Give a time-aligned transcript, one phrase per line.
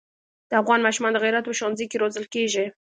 [0.49, 2.65] د افغان ماشومان د غیرت په ښونځي کې روزل کېږي.